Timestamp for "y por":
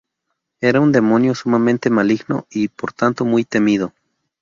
2.49-2.91